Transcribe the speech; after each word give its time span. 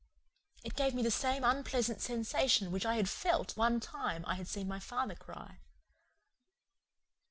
It 0.63 0.75
gave 0.75 0.95
me 0.95 1.03
the 1.03 1.11
same 1.11 1.43
unpleasant 1.43 2.01
sensation 2.01 2.71
which 2.71 2.87
I 2.87 2.95
had 2.95 3.07
felt 3.07 3.55
one 3.55 3.79
time 3.79 4.23
when 4.23 4.31
I 4.31 4.33
had 4.33 4.47
seen 4.47 4.67
my 4.67 4.79
father 4.79 5.13
cry. 5.13 5.59